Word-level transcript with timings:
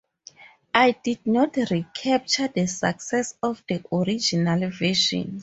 It 0.73 1.03
did 1.03 1.27
not 1.27 1.57
recapture 1.57 2.47
the 2.47 2.65
success 2.65 3.35
of 3.43 3.63
the 3.69 3.85
original 3.93 4.67
version. 4.71 5.39